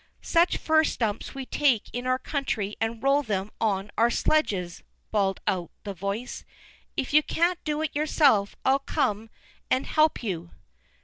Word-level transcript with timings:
"Such 0.23 0.57
fir 0.57 0.83
stumps 0.83 1.35
we 1.35 1.45
take 1.45 1.83
in 1.93 2.07
our 2.07 2.17
country 2.17 2.75
and 2.81 3.03
roll 3.03 3.21
them 3.21 3.51
on 3.61 3.91
our 3.99 4.09
sledges," 4.09 4.81
bawled 5.11 5.41
out 5.45 5.69
the 5.83 5.93
voice. 5.93 6.43
"If 6.97 7.13
you 7.13 7.21
can't 7.21 7.63
do 7.63 7.83
it 7.83 7.95
yourself, 7.95 8.55
I'll 8.65 8.79
come 8.79 9.29
and 9.69 9.85
help 9.85 10.23
you." 10.23 10.49